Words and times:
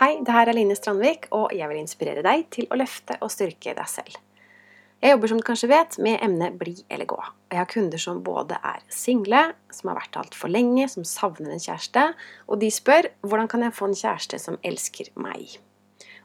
Hei, 0.00 0.14
det 0.24 0.32
her 0.32 0.48
er 0.48 0.56
Line 0.56 0.72
Strandvik, 0.72 1.26
og 1.36 1.50
jeg 1.52 1.68
vil 1.68 1.76
inspirere 1.76 2.22
deg 2.24 2.46
til 2.54 2.64
å 2.72 2.76
løfte 2.80 3.18
og 3.20 3.28
styrke 3.34 3.74
deg 3.76 3.88
selv. 3.92 4.14
Jeg 5.04 5.12
jobber, 5.12 5.28
som 5.28 5.42
du 5.42 5.44
kanskje 5.44 5.68
vet, 5.68 5.98
med 6.00 6.22
emnet 6.24 6.56
bli 6.56 6.72
eller 6.88 7.04
gå. 7.10 7.18
Og 7.20 7.52
jeg 7.52 7.60
har 7.60 7.68
kunder 7.68 8.00
som 8.00 8.22
både 8.24 8.56
er 8.64 8.78
single, 8.88 9.42
som 9.68 9.90
har 9.90 9.98
vært 9.98 10.16
altfor 10.22 10.54
lenge, 10.54 10.86
som 10.88 11.04
savner 11.04 11.52
en 11.52 11.60
kjæreste, 11.60 12.06
og 12.48 12.64
de 12.64 12.72
spør 12.72 13.10
hvordan 13.28 13.52
kan 13.52 13.66
jeg 13.66 13.76
få 13.76 13.90
en 13.90 13.98
kjæreste 14.00 14.40
som 14.40 14.56
elsker 14.72 15.12
meg. 15.20 15.58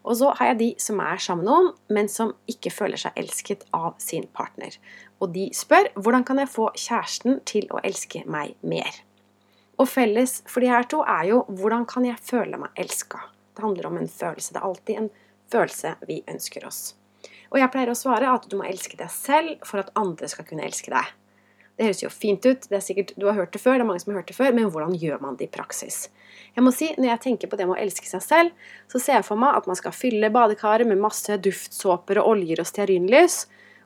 Og 0.07 0.21
så 0.21 0.31
har 0.39 0.53
jeg 0.53 0.61
de 0.63 0.71
som 0.87 1.03
er 1.09 1.19
sammen 1.27 1.43
med 1.43 1.51
noen, 1.51 1.69
men 1.99 2.13
som 2.15 2.31
ikke 2.47 2.71
føler 2.77 3.03
seg 3.03 3.19
elsket 3.19 3.67
av 3.75 3.99
sin 3.99 4.31
partner. 4.31 4.79
Og 5.19 5.35
de 5.35 5.49
spør 5.51 5.91
hvordan 5.99 6.23
kan 6.23 6.39
jeg 6.39 6.53
få 6.55 6.71
kjæresten 6.79 7.43
til 7.43 7.67
å 7.75 7.83
elske 7.83 8.23
meg 8.23 8.55
mer. 8.63 9.03
Og 9.75 9.91
felles 9.91 10.45
for 10.47 10.63
de 10.63 10.71
her 10.71 10.87
to 10.87 11.03
er 11.03 11.33
jo 11.35 11.43
hvordan 11.51 11.83
kan 11.91 12.07
jeg 12.07 12.23
føle 12.23 12.63
meg 12.63 12.71
elska? 12.79 13.25
Det 13.55 13.63
handler 13.63 13.89
om 13.89 13.97
en 13.97 14.11
følelse. 14.11 14.53
Det 14.53 14.61
er 14.61 14.69
alltid 14.69 15.01
en 15.01 15.11
følelse 15.51 15.95
vi 16.09 16.21
ønsker 16.31 16.65
oss. 16.67 16.95
Og 17.53 17.61
jeg 17.61 17.71
pleier 17.71 17.91
å 17.91 17.97
svare 17.97 18.31
at 18.31 18.47
du 18.49 18.57
må 18.59 18.65
elske 18.67 18.97
deg 18.99 19.11
selv 19.13 19.63
for 19.67 19.81
at 19.81 19.93
andre 19.99 20.27
skal 20.31 20.47
kunne 20.47 20.65
elske 20.65 20.91
deg. 20.93 21.13
Det 21.75 21.89
høres 21.89 22.03
jo 22.05 22.09
fint 22.11 22.45
ut, 22.47 22.67
det 22.71 22.77
er 22.77 22.83
sikkert, 22.83 23.11
du 23.19 23.25
har 23.27 23.35
hørt 23.35 23.51
det 23.51 23.59
før, 23.59 23.75
det 23.75 23.83
er 23.83 23.87
mange 23.89 23.99
som 23.99 24.13
har 24.13 24.21
hørt 24.21 24.29
det 24.31 24.37
før, 24.37 24.53
men 24.55 24.69
hvordan 24.71 24.93
gjør 24.95 25.19
man 25.19 25.35
det 25.35 25.49
i 25.49 25.51
praksis? 25.51 26.05
Jeg 26.55 26.63
må 26.63 26.71
si, 26.71 26.93
Når 26.95 27.09
jeg 27.09 27.21
tenker 27.25 27.51
på 27.51 27.59
det 27.59 27.67
med 27.67 27.75
å 27.75 27.81
elske 27.83 28.07
seg 28.07 28.23
selv, 28.23 28.69
så 28.87 28.99
ser 28.99 29.19
jeg 29.19 29.27
for 29.27 29.39
meg 29.39 29.57
at 29.59 29.67
man 29.67 29.75
skal 29.75 29.95
fylle 29.95 30.31
badekaret 30.31 30.87
med 30.87 31.03
masse 31.03 31.35
duftsåper 31.35 32.21
og 32.21 32.31
oljer 32.31 32.63
og 32.63 32.69
stearinlys, 32.69 33.41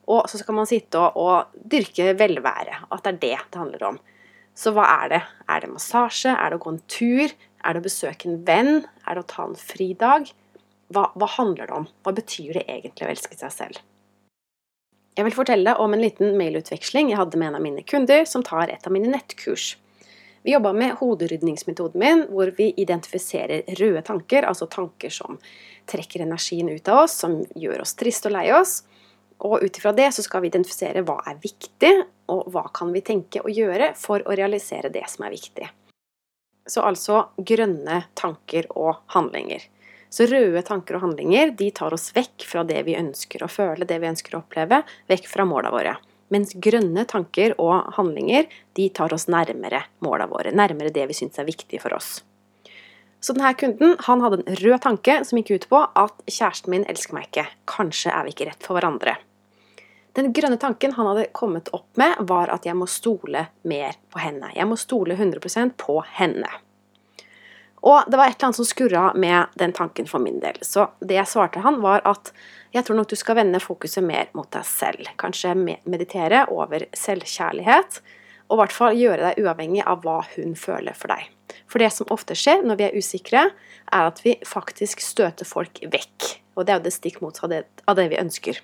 og 0.10 0.30
så 0.30 0.38
skal 0.42 0.58
man 0.58 0.70
sitte 0.70 1.02
og, 1.02 1.18
og 1.18 1.66
dyrke 1.70 2.14
velvære. 2.18 2.86
At 2.94 3.06
det 3.06 3.12
er 3.16 3.20
det 3.26 3.36
det 3.54 3.62
handler 3.62 3.88
om. 3.90 4.00
Så 4.58 4.74
hva 4.76 4.86
er 5.04 5.10
det? 5.10 5.22
Er 5.50 5.62
det 5.64 5.74
massasje? 5.74 6.34
Er 6.34 6.50
det 6.50 6.60
å 6.60 6.64
gå 6.64 6.74
en 6.76 6.82
tur? 6.90 7.34
Er 7.64 7.74
det 7.74 7.82
å 7.82 7.86
besøke 7.86 8.30
en 8.30 8.42
venn? 8.46 8.84
Er 9.10 9.18
det 9.18 9.26
å 9.26 9.32
ta 9.32 9.48
en 9.50 9.58
fridag? 9.58 10.30
Hva, 10.94 11.10
hva 11.18 11.30
handler 11.36 11.70
det 11.70 11.78
om? 11.82 11.88
Hva 12.06 12.14
betyr 12.18 12.60
det 12.60 12.68
egentlig 12.70 13.08
å 13.08 13.12
elske 13.12 13.38
seg 13.38 13.54
selv? 13.54 13.82
Jeg 15.18 15.26
vil 15.28 15.36
fortelle 15.36 15.74
om 15.82 15.94
en 15.94 16.02
liten 16.02 16.38
mailutveksling 16.40 17.10
jeg 17.12 17.20
hadde 17.20 17.40
med 17.42 17.50
en 17.50 17.58
av 17.58 17.64
mine 17.66 17.84
kunder 17.84 18.24
som 18.30 18.46
tar 18.46 18.72
et 18.72 18.86
av 18.88 18.94
mine 18.94 19.10
nettkurs. 19.12 19.74
Vi 20.46 20.54
jobba 20.54 20.72
med 20.74 20.96
hoderydningsmetoden 21.02 22.00
min, 22.00 22.22
hvor 22.32 22.54
vi 22.56 22.70
identifiserer 22.78 23.66
røde 23.82 24.02
tanker, 24.08 24.48
altså 24.48 24.70
tanker 24.72 25.12
som 25.12 25.36
trekker 25.90 26.24
energien 26.24 26.70
ut 26.70 26.88
av 26.88 27.04
oss, 27.04 27.18
som 27.26 27.42
gjør 27.60 27.84
oss 27.84 27.98
triste 28.00 28.30
og 28.30 28.38
lei 28.38 28.46
oss. 28.56 28.78
Og 29.44 29.66
ut 29.66 29.82
ifra 29.82 29.92
det 29.96 30.08
så 30.16 30.24
skal 30.24 30.46
vi 30.46 30.52
identifisere 30.54 31.04
hva 31.08 31.18
er 31.28 31.42
viktig, 31.44 31.92
og 32.32 32.48
hva 32.54 32.70
kan 32.76 32.94
vi 32.96 33.04
tenke 33.04 33.44
og 33.44 33.52
gjøre 33.52 33.92
for 34.00 34.24
å 34.24 34.36
realisere 34.40 34.92
det 34.94 35.04
som 35.12 35.28
er 35.28 35.36
viktig. 35.36 35.68
Så 36.70 36.84
altså 36.86 37.24
grønne 37.38 38.04
tanker 38.20 38.70
og 38.78 39.02
handlinger. 39.16 39.64
Så 40.10 40.26
røde 40.30 40.62
tanker 40.66 40.98
og 40.98 41.04
handlinger 41.06 41.52
de 41.58 41.70
tar 41.76 41.94
oss 41.94 42.10
vekk 42.16 42.46
fra 42.50 42.64
det 42.66 42.82
vi 42.88 42.98
ønsker 42.98 43.44
å 43.46 43.50
føle, 43.50 43.86
det 43.86 44.00
vi 44.02 44.10
ønsker 44.10 44.36
å 44.36 44.42
oppleve, 44.42 44.82
vekk 45.10 45.30
fra 45.30 45.46
måla 45.50 45.74
våre. 45.74 45.98
Mens 46.34 46.54
grønne 46.62 47.06
tanker 47.10 47.56
og 47.62 47.94
handlinger 47.98 48.50
de 48.78 48.90
tar 48.94 49.14
oss 49.14 49.28
nærmere 49.30 49.84
måla 50.06 50.30
våre, 50.30 50.54
nærmere 50.54 50.94
det 50.94 51.08
vi 51.10 51.18
syns 51.18 51.42
er 51.42 51.50
viktig 51.50 51.82
for 51.82 51.98
oss. 51.98 52.20
Så 53.20 53.34
denne 53.36 53.52
kunden 53.60 53.98
han 54.06 54.22
hadde 54.24 54.44
en 54.46 54.60
rød 54.62 54.82
tanke 54.86 55.18
som 55.28 55.42
gikk 55.42 55.52
ut 55.58 55.66
på 55.74 55.82
at 55.84 56.22
kjæresten 56.30 56.72
min 56.74 56.86
elsker 56.90 57.18
meg 57.18 57.28
ikke, 57.30 57.50
kanskje 57.70 58.14
er 58.14 58.26
vi 58.26 58.34
ikke 58.36 58.48
rett 58.52 58.66
for 58.66 58.78
hverandre. 58.78 59.18
Den 60.20 60.34
grønne 60.36 60.58
tanken 60.60 60.92
han 60.98 61.08
hadde 61.08 61.30
kommet 61.32 61.70
opp 61.72 61.96
med, 61.98 62.18
var 62.28 62.52
at 62.52 62.66
jeg 62.68 62.76
må 62.76 62.90
stole 62.92 63.46
mer 63.64 63.96
på 64.12 64.20
henne. 64.20 64.50
Jeg 64.52 64.68
må 64.68 64.76
stole 64.76 65.16
100% 65.16 65.78
på 65.80 65.96
henne. 66.18 66.50
Og 67.88 68.04
det 68.12 68.20
var 68.20 68.28
et 68.28 68.36
eller 68.36 68.50
annet 68.50 68.58
som 68.60 68.68
skurra 68.68 69.04
med 69.16 69.54
den 69.62 69.72
tanken 69.72 70.10
for 70.12 70.20
min 70.20 70.42
del. 70.44 70.60
Så 70.62 70.90
det 71.00 71.16
jeg 71.16 71.32
svarte 71.32 71.64
han, 71.64 71.80
var 71.80 72.04
at 72.04 72.34
jeg 72.76 72.84
tror 72.84 73.00
nok 73.00 73.14
du 73.14 73.16
skal 73.16 73.40
vende 73.40 73.62
fokuset 73.64 74.04
mer 74.04 74.28
mot 74.36 74.50
deg 74.52 74.68
selv. 74.68 75.08
Kanskje 75.22 75.56
meditere 75.56 76.44
over 76.52 76.84
selvkjærlighet, 76.92 78.02
og 78.50 78.58
i 78.58 78.60
hvert 78.60 78.76
fall 78.76 79.00
gjøre 79.00 79.30
deg 79.30 79.40
uavhengig 79.46 79.86
av 79.88 80.04
hva 80.04 80.18
hun 80.34 80.58
føler 80.60 81.00
for 81.00 81.16
deg. 81.16 81.30
For 81.72 81.80
det 81.80 81.94
som 81.96 82.12
ofte 82.12 82.36
skjer 82.36 82.66
når 82.68 82.82
vi 82.82 82.90
er 82.90 83.00
usikre, 83.00 83.46
er 83.88 84.12
at 84.12 84.20
vi 84.26 84.36
faktisk 84.44 85.00
støter 85.00 85.48
folk 85.48 85.80
vekk. 85.80 86.34
Og 86.60 86.68
det 86.68 86.76
er 86.76 86.82
jo 86.82 86.90
det 86.90 86.98
stikk 86.98 87.22
motsatte 87.24 87.64
av 87.88 87.96
det 87.96 88.10
vi 88.12 88.20
ønsker. 88.20 88.60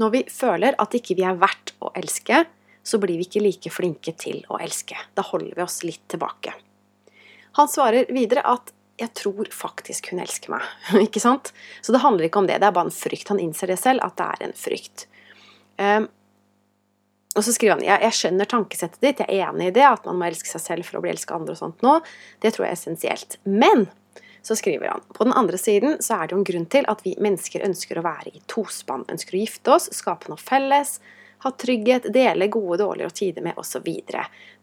Når 0.00 0.14
vi 0.14 0.24
føler 0.32 0.76
at 0.80 0.96
ikke 0.96 1.16
vi 1.18 1.26
er 1.28 1.38
verdt 1.40 1.74
å 1.84 1.92
elske, 1.98 2.44
så 2.82 2.98
blir 3.00 3.20
vi 3.20 3.26
ikke 3.28 3.42
like 3.44 3.72
flinke 3.72 4.14
til 4.18 4.42
å 4.48 4.58
elske. 4.62 4.96
Da 5.14 5.24
holder 5.26 5.56
vi 5.58 5.64
oss 5.64 5.82
litt 5.84 6.06
tilbake. 6.08 6.54
Han 7.58 7.68
svarer 7.68 8.08
videre 8.08 8.44
at 8.46 8.72
'jeg 9.00 9.14
tror 9.14 9.48
faktisk 9.48 10.10
hun 10.10 10.20
elsker 10.20 10.52
meg'. 10.52 10.64
ikke 11.06 11.20
sant? 11.20 11.52
Så 11.82 11.92
det 11.92 12.00
handler 12.00 12.28
ikke 12.28 12.38
om 12.38 12.46
det, 12.46 12.60
det 12.60 12.68
er 12.68 12.76
bare 12.76 12.88
en 12.88 12.94
frykt. 12.94 13.28
Han 13.28 13.40
innser 13.40 13.66
det 13.66 13.78
selv, 13.78 14.00
at 14.04 14.16
det 14.16 14.26
er 14.26 14.46
en 14.46 14.56
frykt. 14.56 15.06
Um, 15.78 16.08
og 17.36 17.44
så 17.44 17.52
skriver 17.54 17.78
han 17.78 17.84
jeg, 17.84 18.02
jeg 18.02 18.16
skjønner 18.18 18.48
tankesettet 18.50 19.00
ditt, 19.00 19.20
jeg 19.22 19.38
er 19.38 19.48
enig 19.48 19.70
i 19.70 19.74
det, 19.76 19.86
at 19.86 20.04
man 20.04 20.18
må 20.18 20.26
elske 20.26 20.50
seg 20.50 20.60
selv 20.60 20.84
for 20.88 20.98
å 20.98 21.04
bli 21.04 21.12
elsket 21.12 21.30
av 21.30 21.40
andre 21.40 21.54
og 21.54 21.60
sånt 21.60 21.84
nå. 21.86 22.00
Det 22.42 22.52
tror 22.52 22.66
jeg 22.66 22.72
er 22.72 22.78
essensielt. 22.78 23.36
Men 23.44 23.86
så 24.42 24.56
skriver 24.56 24.92
han 24.92 25.02
på 25.14 25.24
den 25.24 25.32
andre 25.36 25.58
siden 25.58 25.96
så 26.02 26.16
er 26.16 26.28
det 26.28 26.34
jo 26.34 26.40
en 26.40 26.48
grunn 26.48 26.68
til 26.72 26.86
at 26.90 27.02
vi 27.04 27.14
mennesker 27.20 27.64
ønsker 27.66 28.00
å 28.00 28.04
være 28.06 28.34
i 28.34 28.42
tospann, 28.50 29.06
ønsker 29.12 29.36
å 29.36 29.42
gifte 29.42 29.74
oss, 29.76 29.88
skape 29.94 30.30
noe 30.32 30.40
felles, 30.40 30.98
ha 31.40 31.50
trygghet, 31.50 32.08
dele 32.12 32.50
gode, 32.52 32.82
dårligere 32.82 33.16
tider 33.16 33.44
med 33.44 33.58
osv. 33.60 33.86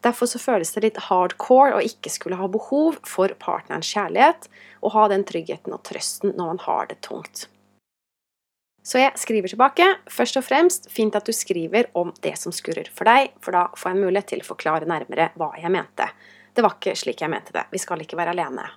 Derfor 0.05 0.29
så 0.29 0.39
føles 0.39 0.71
det 0.75 0.83
litt 0.85 1.03
hardcore 1.07 1.77
å 1.77 1.83
ikke 1.85 2.11
skulle 2.13 2.38
ha 2.38 2.49
behov 2.53 2.99
for 3.07 3.33
partnerens 3.41 3.89
kjærlighet, 3.89 4.49
og 4.85 4.93
ha 4.93 5.07
den 5.09 5.25
tryggheten 5.25 5.73
og 5.73 5.81
trøsten 5.88 6.35
når 6.38 6.53
man 6.53 6.65
har 6.67 6.89
det 6.91 6.99
tungt. 7.05 7.47
Så 8.88 9.01
jeg 9.01 9.19
skriver 9.19 9.51
tilbake. 9.51 9.85
Først 10.07 10.38
og 10.39 10.45
fremst, 10.47 10.85
fint 10.94 11.15
at 11.17 11.25
du 11.27 11.33
skriver 11.35 11.89
om 11.97 12.13
det 12.23 12.38
som 12.39 12.53
skurrer 12.55 12.88
for 12.94 13.09
deg, 13.09 13.33
for 13.44 13.57
da 13.57 13.65
får 13.75 13.91
jeg 13.91 14.03
mulighet 14.05 14.29
til 14.31 14.44
å 14.45 14.47
forklare 14.53 14.88
nærmere 14.88 15.31
hva 15.35 15.49
jeg 15.59 15.73
mente. 15.73 16.07
Det 16.55 16.63
var 16.63 16.77
ikke 16.77 16.95
slik 16.95 17.25
jeg 17.25 17.33
mente 17.33 17.51
det. 17.57 17.65
Vi 17.73 17.81
skal 17.83 18.05
ikke 18.05 18.19
være 18.19 18.38
alene. 18.38 18.69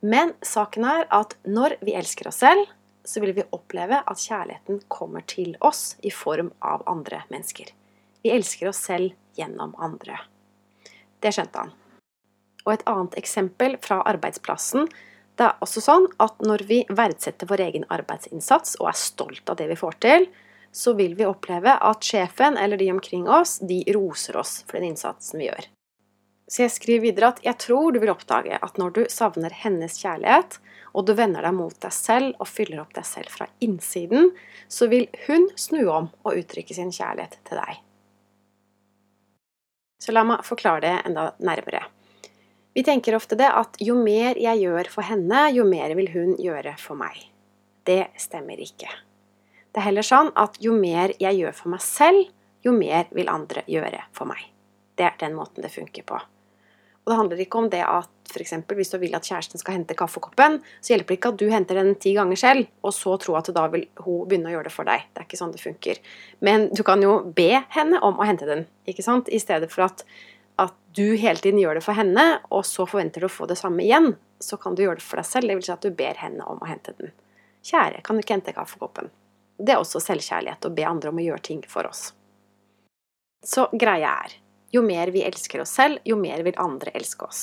Men 0.00 0.34
saken 0.46 0.84
er 0.86 1.06
at 1.14 1.34
når 1.48 1.78
vi 1.82 1.96
elsker 1.98 2.28
oss 2.30 2.40
selv, 2.44 2.66
så 3.08 3.20
vil 3.24 3.32
vi 3.34 3.46
oppleve 3.56 4.02
at 4.04 4.20
kjærligheten 4.20 4.82
kommer 4.92 5.24
til 5.26 5.56
oss 5.64 5.96
i 6.04 6.12
form 6.12 6.52
av 6.60 6.84
andre 6.90 7.22
mennesker. 7.32 7.72
Vi 8.22 8.30
elsker 8.34 8.68
oss 8.68 8.82
selv 8.84 9.14
gjennom 9.38 9.74
andre. 9.78 10.18
Det 11.22 11.32
skjønte 11.34 11.64
han. 11.64 11.72
Og 12.66 12.74
et 12.74 12.84
annet 12.90 13.16
eksempel 13.18 13.78
fra 13.82 14.02
arbeidsplassen. 14.10 14.90
Det 15.38 15.46
er 15.46 15.64
også 15.64 15.82
sånn 15.82 16.08
at 16.20 16.42
når 16.44 16.66
vi 16.68 16.82
verdsetter 16.90 17.48
vår 17.48 17.64
egen 17.68 17.86
arbeidsinnsats 17.94 18.76
og 18.82 18.90
er 18.90 19.00
stolt 19.00 19.50
av 19.50 19.58
det 19.58 19.70
vi 19.70 19.78
får 19.78 19.98
til, 20.04 20.28
så 20.74 20.92
vil 20.98 21.16
vi 21.16 21.26
oppleve 21.26 21.72
at 21.80 22.04
sjefen 22.04 22.58
eller 22.60 22.76
de 22.76 22.90
omkring 22.92 23.28
oss, 23.30 23.56
de 23.58 23.80
roser 23.96 24.36
oss 24.36 24.60
for 24.66 24.78
den 24.78 24.92
innsatsen 24.92 25.40
vi 25.40 25.48
gjør. 25.48 25.70
Så 26.48 26.64
jeg 26.64 26.72
skriver 26.72 27.04
videre 27.10 27.32
at 27.34 27.42
jeg 27.44 27.60
tror 27.60 27.92
du 27.92 28.00
vil 28.00 28.12
oppdage 28.12 28.56
at 28.56 28.78
når 28.80 28.94
du 28.96 29.02
savner 29.12 29.52
hennes 29.52 29.98
kjærlighet, 30.00 30.56
og 30.96 31.04
du 31.06 31.12
vender 31.16 31.44
deg 31.44 31.52
mot 31.54 31.76
deg 31.82 31.92
selv 31.92 32.38
og 32.40 32.48
fyller 32.48 32.80
opp 32.82 32.94
deg 32.96 33.04
selv 33.06 33.28
fra 33.32 33.46
innsiden, 33.64 34.32
så 34.68 34.88
vil 34.88 35.04
hun 35.26 35.44
snu 35.60 35.82
om 35.92 36.08
og 36.24 36.40
uttrykke 36.40 36.74
sin 36.74 36.92
kjærlighet 36.94 37.36
til 37.44 37.60
deg. 37.60 37.82
Så 40.00 40.14
la 40.14 40.24
meg 40.24 40.46
forklare 40.46 40.84
det 40.86 40.94
enda 41.10 41.32
nærmere. 41.44 41.82
Vi 42.72 42.84
tenker 42.86 43.16
ofte 43.18 43.36
det 43.36 43.48
at 43.50 43.76
jo 43.82 43.96
mer 43.98 44.38
jeg 44.38 44.62
gjør 44.62 44.88
for 44.92 45.04
henne, 45.04 45.48
jo 45.52 45.66
mer 45.68 45.92
vil 45.98 46.08
hun 46.14 46.36
gjøre 46.40 46.76
for 46.80 46.96
meg. 46.96 47.18
Det 47.84 48.06
stemmer 48.20 48.60
ikke. 48.62 48.88
Det 49.68 49.82
er 49.82 49.88
heller 49.90 50.06
sånn 50.06 50.30
at 50.38 50.56
jo 50.62 50.72
mer 50.76 51.12
jeg 51.20 51.40
gjør 51.40 51.56
for 51.58 51.74
meg 51.74 51.82
selv, 51.84 52.30
jo 52.64 52.72
mer 52.74 53.10
vil 53.14 53.28
andre 53.32 53.66
gjøre 53.68 54.00
for 54.16 54.30
meg. 54.30 54.40
Det 54.98 55.06
er 55.10 55.20
den 55.20 55.36
måten 55.36 55.66
det 55.66 55.74
funker 55.74 56.06
på. 56.06 56.20
Og 57.08 57.12
det 57.14 57.16
handler 57.22 57.38
ikke 57.40 57.56
om 57.56 57.66
det 57.72 57.78
at 57.88 58.10
f.eks. 58.28 58.50
hvis 58.76 58.90
du 58.92 58.98
vil 59.00 59.14
at 59.16 59.24
kjæresten 59.24 59.56
skal 59.56 59.78
hente 59.78 59.94
kaffekoppen, 59.96 60.58
så 60.84 60.92
hjelper 60.92 61.14
det 61.14 61.16
ikke 61.16 61.30
at 61.32 61.38
du 61.40 61.46
henter 61.48 61.78
den 61.80 61.94
ti 61.96 62.10
ganger 62.12 62.36
selv, 62.36 62.66
og 62.84 62.92
så 62.92 63.14
tro 63.16 63.38
at 63.38 63.48
da 63.56 63.62
vil 63.72 63.86
hun 64.04 64.26
begynne 64.28 64.50
å 64.50 64.52
gjøre 64.52 64.66
det 64.68 64.72
for 64.74 64.84
deg. 64.84 65.06
Det 65.08 65.22
er 65.22 65.24
ikke 65.24 65.38
sånn 65.40 65.54
det 65.54 65.62
funker. 65.62 66.00
Men 66.44 66.66
du 66.68 66.82
kan 66.84 67.00
jo 67.00 67.14
be 67.32 67.62
henne 67.72 68.02
om 68.04 68.20
å 68.20 68.26
hente 68.28 68.44
den, 68.44 68.66
ikke 68.84 69.06
sant? 69.06 69.30
I 69.32 69.40
stedet 69.40 69.70
for 69.72 69.86
at, 69.86 70.04
at 70.60 70.76
du 70.98 71.16
hele 71.16 71.40
tiden 71.40 71.62
gjør 71.62 71.80
det 71.80 71.84
for 71.86 71.96
henne, 71.96 72.26
og 72.52 72.66
så 72.68 72.84
forventer 72.90 73.24
du 73.24 73.30
å 73.30 73.32
få 73.32 73.48
det 73.48 73.56
samme 73.56 73.86
igjen. 73.86 74.10
Så 74.44 74.58
kan 74.60 74.76
du 74.76 74.82
gjøre 74.84 75.00
det 75.00 75.06
for 75.06 75.22
deg 75.22 75.30
selv. 75.30 75.54
Vil 75.54 75.64
si 75.64 75.72
at 75.72 75.86
du 75.86 75.96
ber 75.96 76.20
henne 76.20 76.44
om 76.44 76.60
å 76.60 76.68
hente 76.68 76.92
den. 76.98 77.14
Kjære, 77.64 78.02
kan 78.04 78.20
du 78.20 78.22
ikke 78.26 78.36
hente 78.36 78.52
kaffekoppen? 78.52 79.08
Det 79.56 79.72
er 79.72 79.80
også 79.80 80.04
selvkjærlighet 80.04 80.68
å 80.68 80.74
be 80.76 80.84
andre 80.86 81.08
om 81.08 81.24
å 81.24 81.24
gjøre 81.24 81.46
ting 81.48 81.64
for 81.72 81.88
oss. 81.88 82.10
Så 83.40 83.64
greia 83.72 84.12
er 84.26 84.36
jo 84.74 84.82
mer 84.84 85.12
vi 85.14 85.24
elsker 85.24 85.62
oss 85.64 85.74
selv, 85.78 85.98
jo 86.04 86.16
mer 86.20 86.42
vil 86.46 86.58
andre 86.60 86.92
elske 86.96 87.24
oss. 87.28 87.42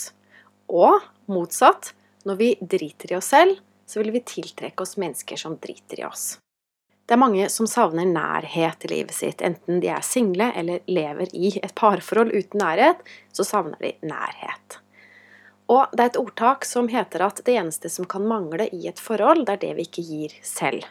Og 0.69 1.01
motsatt, 1.31 1.93
når 2.25 2.39
vi 2.41 2.49
driter 2.61 3.13
i 3.13 3.17
oss 3.17 3.31
selv, 3.33 3.59
så 3.85 4.01
vil 4.01 4.13
vi 4.15 4.23
tiltrekke 4.25 4.81
oss 4.81 4.97
mennesker 4.97 5.37
som 5.37 5.57
driter 5.61 6.01
i 6.01 6.07
oss. 6.07 6.37
Det 7.05 7.13
er 7.13 7.21
mange 7.21 7.45
som 7.53 7.67
savner 7.69 8.07
nærhet 8.09 8.87
i 8.87 8.89
livet 8.89 9.13
sitt, 9.13 9.43
enten 9.45 9.77
de 9.81 9.91
er 9.93 10.01
single 10.01 10.49
eller 10.57 10.81
lever 10.89 11.29
i 11.37 11.51
et 11.61 11.75
parforhold 11.77 12.33
uten 12.33 12.63
nærhet, 12.63 13.03
så 13.29 13.45
savner 13.45 13.77
de 13.77 13.93
nærhet. 14.09 14.79
Og 15.69 15.93
det 15.93 16.01
er 16.01 16.11
et 16.11 16.19
ordtak 16.21 16.65
som 16.65 16.89
heter 16.89 17.21
at 17.25 17.41
det 17.45 17.57
eneste 17.57 17.89
som 17.93 18.09
kan 18.09 18.25
mangle 18.25 18.67
i 18.73 18.87
et 18.89 19.01
forhold, 19.01 19.45
det 19.45 19.53
er 19.53 19.63
det 19.67 19.73
vi 19.77 19.85
ikke 19.85 20.05
gir 20.05 20.33
selv. 20.45 20.85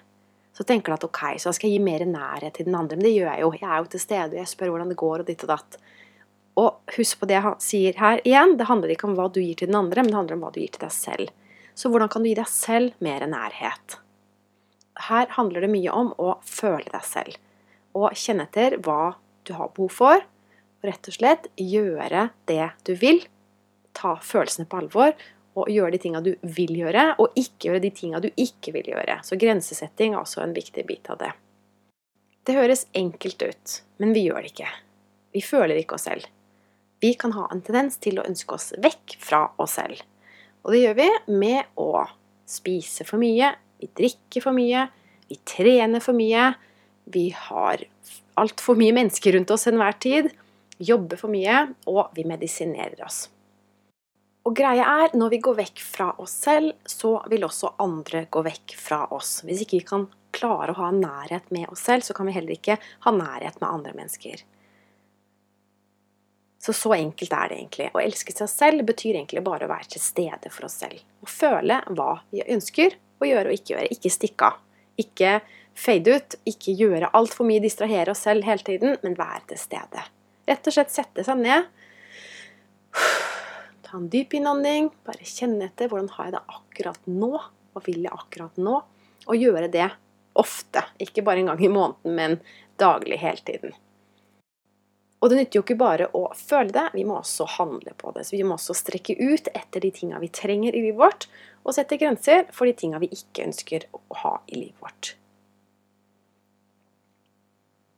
Så 0.55 0.63
tenker 0.67 0.93
du 0.93 0.99
at 0.99 1.07
ok, 1.07 1.23
så 1.43 1.51
skal 1.55 1.71
jeg 1.71 1.81
gi 1.81 1.87
mer 1.87 2.05
nærhet 2.07 2.55
til 2.55 2.69
den 2.69 2.77
andre. 2.79 2.95
Men 2.95 3.09
det 3.09 3.15
gjør 3.17 3.31
jeg 3.33 3.43
jo. 3.43 3.53
Jeg 3.59 3.67
er 3.67 3.79
jo 3.83 3.91
til 3.91 4.03
stede, 4.03 4.31
og 4.31 4.39
jeg 4.39 4.51
spør 4.51 4.71
hvordan 4.71 4.93
det 4.93 4.99
går, 5.01 5.23
og 5.23 5.27
ditt 5.27 5.43
og 5.47 5.51
datt. 5.51 5.79
Og 6.61 6.95
husk 6.97 7.21
på 7.21 7.29
det 7.31 7.39
jeg 7.41 7.55
sier 7.63 7.99
her 7.99 8.23
igjen, 8.23 8.57
det 8.59 8.69
handler 8.69 8.95
ikke 8.95 9.09
om 9.09 9.17
hva 9.19 9.27
du 9.33 9.41
gir 9.43 9.59
til 9.59 9.71
den 9.71 9.79
andre, 9.81 10.05
men 10.05 10.13
det 10.13 10.19
handler 10.21 10.39
om 10.39 10.45
hva 10.47 10.53
du 10.55 10.61
gir 10.63 10.75
til 10.75 10.85
deg 10.85 10.95
selv. 10.95 11.33
Så 11.75 11.91
hvordan 11.91 12.11
kan 12.13 12.23
du 12.23 12.31
gi 12.31 12.37
deg 12.39 12.51
selv 12.51 12.95
mer 13.03 13.27
nærhet? 13.27 13.99
Her 15.09 15.27
handler 15.35 15.65
det 15.65 15.73
mye 15.73 15.91
om 15.91 16.13
å 16.23 16.37
føle 16.47 16.87
deg 16.87 17.07
selv. 17.07 17.39
Og 17.99 18.15
kjenne 18.19 18.47
etter 18.47 18.79
hva 18.83 19.17
du 19.47 19.55
har 19.59 19.73
behov 19.75 19.91
for. 19.95 20.23
Og 20.79 20.87
rett 20.87 21.11
og 21.11 21.17
slett 21.17 21.49
gjøre 21.59 22.29
det 22.47 22.69
du 22.87 22.95
vil 23.01 23.25
ta 23.95 24.15
følelsene 24.23 24.69
på 24.71 24.79
alvor 24.83 25.15
og 25.55 25.71
gjøre 25.71 25.95
de 25.95 26.01
tinga 26.03 26.21
du 26.23 26.33
vil 26.57 26.73
gjøre, 26.75 27.15
og 27.23 27.37
ikke 27.39 27.69
gjøre 27.69 27.83
de 27.85 27.91
tinga 27.95 28.21
du 28.23 28.27
ikke 28.31 28.73
vil 28.75 28.91
gjøre. 28.91 29.21
Så 29.23 29.39
grensesetting 29.39 30.15
er 30.15 30.23
også 30.23 30.43
en 30.43 30.55
viktig 30.57 30.83
bit 30.89 31.11
av 31.13 31.21
det. 31.23 31.31
Det 32.45 32.57
høres 32.57 32.89
enkelt 32.93 33.43
ut, 33.43 33.77
men 34.03 34.13
vi 34.17 34.27
gjør 34.27 34.43
det 34.43 34.51
ikke. 34.51 34.73
Vi 35.35 35.43
føler 35.47 35.79
ikke 35.79 35.97
oss 35.97 36.09
selv. 36.11 36.27
Vi 37.05 37.11
kan 37.21 37.35
ha 37.37 37.43
en 37.53 37.61
tendens 37.61 37.99
til 38.01 38.17
å 38.17 38.23
ønske 38.25 38.57
oss 38.57 38.71
vekk 38.81 39.19
fra 39.21 39.43
oss 39.61 39.75
selv. 39.77 39.99
Og 40.65 40.73
det 40.73 40.79
gjør 40.81 40.95
vi 40.97 41.09
med 41.37 41.75
å 41.77 42.07
spise 42.49 43.05
for 43.05 43.21
mye, 43.21 43.51
vi 43.77 43.91
drikker 43.93 44.41
for 44.41 44.57
mye, 44.57 44.87
vi 45.29 45.37
trener 45.45 46.01
for 46.01 46.17
mye, 46.17 46.47
vi 47.13 47.27
har 47.37 47.85
altfor 48.41 48.81
mye 48.81 48.95
mennesker 48.97 49.37
rundt 49.37 49.53
oss 49.53 49.69
enhver 49.69 49.99
tid, 50.01 50.31
jobber 50.81 51.21
for 51.21 51.35
mye, 51.35 51.67
og 51.93 52.17
vi 52.17 52.25
medisinerer 52.25 53.05
oss. 53.05 53.27
Og 54.49 54.57
greia 54.57 54.89
er, 55.05 55.13
når 55.13 55.37
vi 55.37 55.43
går 55.45 55.61
vekk 55.61 55.85
fra 55.85 56.09
oss 56.25 56.39
selv, 56.47 56.73
så 56.89 57.19
vil 57.29 57.45
også 57.45 57.75
andre 57.85 58.25
gå 58.33 58.47
vekk 58.49 58.79
fra 58.81 59.03
oss. 59.13 59.43
Hvis 59.45 59.67
ikke 59.67 59.83
vi 59.83 59.91
kan 59.93 60.09
klare 60.33 60.73
å 60.73 60.81
ha 60.81 60.91
nærhet 60.97 61.53
med 61.53 61.69
oss 61.69 61.85
selv, 61.85 62.09
så 62.09 62.17
kan 62.17 62.33
vi 62.33 62.39
heller 62.39 62.57
ikke 62.57 62.81
ha 62.81 63.13
nærhet 63.13 63.61
med 63.61 63.69
andre 63.69 63.93
mennesker. 64.01 64.41
Så 66.65 66.73
så 66.73 66.95
enkelt 66.97 67.33
er 67.37 67.51
det 67.51 67.57
egentlig. 67.59 67.91
Å 67.93 68.01
elske 68.01 68.33
seg 68.33 68.49
selv 68.49 68.87
betyr 68.89 69.19
egentlig 69.19 69.43
bare 69.45 69.67
å 69.67 69.73
være 69.73 69.91
til 69.95 70.01
stede 70.01 70.49
for 70.49 70.65
oss 70.65 70.79
selv. 70.81 71.03
Å 71.21 71.29
føle 71.29 71.83
hva 71.93 72.15
vi 72.33 72.41
ønsker 72.55 72.97
å 73.21 73.29
gjøre 73.29 73.51
og 73.51 73.59
ikke 73.59 73.75
gjøre. 73.75 73.91
Ikke 73.93 74.13
stikke 74.13 74.49
av. 74.49 74.63
Ikke 75.03 75.35
fade 75.77 76.15
ut. 76.17 76.37
Ikke 76.49 76.73
gjøre 76.73 77.13
altfor 77.19 77.45
mye, 77.51 77.61
distrahere 77.61 78.15
oss 78.15 78.25
selv 78.25 78.49
hele 78.49 78.65
tiden, 78.65 78.97
men 79.05 79.19
være 79.19 79.43
til 79.53 79.61
stede. 79.61 80.07
Rett 80.49 80.71
og 80.71 80.77
slett 80.77 80.93
sette 80.93 81.25
seg 81.25 81.41
ned 81.41 81.69
Ta 83.85 83.99
en 83.99 84.09
dyp 84.13 84.37
innånding. 84.41 84.89
Bare 85.05 85.29
kjenne 85.29 85.69
etter 85.69 85.93
hvordan 85.93 86.13
har 86.17 86.31
jeg 86.31 86.37
det 86.39 86.45
akkurat 86.57 87.09
nå. 87.13 87.33
Hva 87.75 87.85
vil 87.85 88.07
jeg 88.07 88.23
akkurat 88.25 88.57
nå? 88.57 88.81
Og 89.29 89.37
gjøre 89.37 89.69
det 89.73 89.91
ofte. 90.41 90.89
Ikke 90.97 91.29
bare 91.29 91.45
en 91.45 91.53
gang 91.53 91.61
i 91.61 91.73
måneden, 91.77 92.17
men 92.17 92.41
daglig 92.81 93.21
hele 93.21 93.45
tiden. 93.45 93.77
Og 95.25 95.31
det 95.33 95.39
nytter 95.39 95.57
jo 95.57 95.63
ikke 95.65 95.81
bare 95.81 96.11
å 96.13 96.27
føle 96.37 96.69
det, 96.69 96.91
vi 96.93 97.07
må 97.09 97.15
også 97.17 97.47
handle 97.55 97.95
på 97.97 98.11
det. 98.13 98.27
Så 98.29 98.37
vi 98.37 98.45
må 98.45 98.59
også 98.59 98.75
strekke 98.77 99.17
ut 99.17 99.49
etter 99.57 99.81
de 99.81 99.89
tinga 99.97 100.19
vi 100.21 100.29
trenger 100.29 100.77
i 100.77 100.83
livet 100.85 101.01
vårt, 101.01 101.25
og 101.65 101.73
sette 101.73 101.97
grenser 101.97 102.45
for 102.53 102.69
de 102.69 102.75
tinga 102.77 103.01
vi 103.01 103.09
ikke 103.09 103.47
ønsker 103.47 103.87
å 103.97 104.19
ha 104.21 104.35
i 104.53 104.59
livet 104.59 104.85
vårt. 104.85 105.15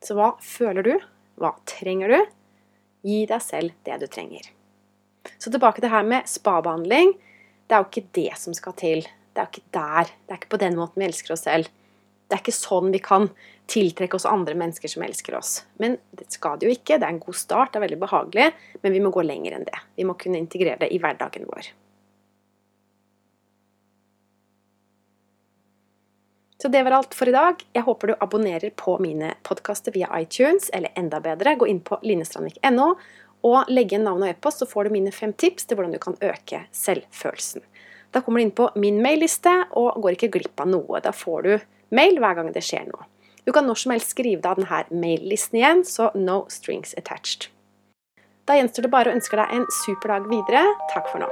Så 0.06 0.14
hva 0.14 0.36
føler 0.38 0.86
du? 0.86 0.92
Hva 1.42 1.50
trenger 1.66 2.14
du? 2.14 2.20
Gi 3.10 3.24
deg 3.26 3.42
selv 3.42 3.74
det 3.88 3.98
du 4.04 4.06
trenger. 4.06 4.46
Så 5.34 5.50
tilbake 5.50 5.80
til 5.80 5.88
det 5.88 5.96
her 5.96 6.06
med 6.06 6.30
spabehandling. 6.30 7.16
Det 7.66 7.74
er 7.74 7.82
jo 7.82 7.90
ikke 7.90 8.12
det 8.20 8.30
som 8.38 8.54
skal 8.54 8.78
til. 8.78 9.02
Det 9.34 9.42
er 9.42 9.48
jo 9.48 9.56
ikke 9.56 9.74
der. 9.74 10.14
Det 10.14 10.30
er 10.30 10.40
ikke 10.44 10.54
på 10.54 10.62
den 10.62 10.78
måten 10.78 11.02
vi 11.02 11.10
elsker 11.10 11.34
oss 11.34 11.42
selv. 11.48 11.74
Det 12.26 12.34
er 12.34 12.42
ikke 12.42 12.54
sånn 12.54 12.90
vi 12.90 13.00
kan 13.02 13.28
tiltrekke 13.70 14.18
oss 14.18 14.26
andre 14.26 14.56
mennesker 14.58 14.90
som 14.90 15.04
elsker 15.06 15.36
oss. 15.38 15.60
Men 15.82 15.96
det 16.18 16.28
skal 16.34 16.58
det 16.58 16.68
jo 16.68 16.74
ikke. 16.74 16.98
Det 16.98 17.06
er 17.06 17.14
en 17.14 17.22
god 17.22 17.38
start, 17.38 17.72
det 17.72 17.80
er 17.80 17.86
veldig 17.86 18.02
behagelig, 18.02 18.46
men 18.82 18.94
vi 18.94 19.02
må 19.02 19.12
gå 19.14 19.22
lenger 19.26 19.58
enn 19.58 19.66
det. 19.66 19.82
Vi 19.98 20.06
må 20.06 20.16
kunne 20.18 20.40
integrere 20.42 20.80
det 20.82 20.90
i 20.94 21.00
hverdagen 21.02 21.46
vår. 21.50 21.70
Så 26.62 26.70
det 26.72 26.82
var 26.82 26.96
alt 26.96 27.14
for 27.14 27.28
i 27.28 27.34
dag. 27.34 27.60
Jeg 27.76 27.84
håper 27.86 28.10
du 28.10 28.14
abonnerer 28.18 28.72
på 28.74 28.96
mine 29.02 29.34
podkaster 29.46 29.94
via 29.94 30.08
iTunes, 30.18 30.70
eller 30.74 30.94
enda 30.98 31.20
bedre, 31.22 31.54
gå 31.60 31.68
inn 31.70 31.82
på 31.84 32.00
linestrandvik.no 32.02 32.94
og 33.46 33.68
legge 33.70 33.94
igjen 33.94 34.06
navn 34.08 34.24
og 34.24 34.30
e-post, 34.32 34.62
så 34.62 34.66
får 34.66 34.88
du 34.88 34.96
mine 34.96 35.12
fem 35.14 35.34
tips 35.36 35.68
til 35.68 35.78
hvordan 35.78 35.92
du 35.94 36.00
kan 36.02 36.16
øke 36.24 36.64
selvfølelsen. 36.74 37.62
Da 38.10 38.22
kommer 38.24 38.40
du 38.40 38.46
inn 38.46 38.54
på 38.56 38.70
min 38.80 39.02
mailliste 39.04 39.52
og 39.76 40.00
går 40.02 40.16
ikke 40.16 40.32
glipp 40.38 40.62
av 40.64 40.70
noe. 40.72 41.02
Da 41.04 41.12
får 41.14 41.46
du 41.46 41.52
mail 41.94 42.18
hver 42.22 42.38
gang 42.38 42.52
det 42.54 42.64
skjer 42.66 42.88
noe. 42.90 43.06
Du 43.46 43.52
kan 43.54 43.66
når 43.66 43.78
som 43.78 43.94
helst 43.94 44.14
skrive 44.14 44.42
deg 44.42 44.50
av 44.50 44.58
denne 44.58 45.02
maillisten 45.06 45.60
igjen, 45.60 45.84
så 45.86 46.10
no 46.18 46.44
strings 46.50 46.96
attached. 46.98 47.50
Da 48.46 48.58
gjenstår 48.58 48.86
det 48.86 48.94
bare 48.94 49.10
å 49.10 49.18
ønske 49.18 49.38
deg 49.38 49.54
en 49.54 49.66
super 49.84 50.16
dag 50.16 50.30
videre. 50.30 50.66
Takk 50.94 51.10
for 51.12 51.22
nå. 51.22 51.30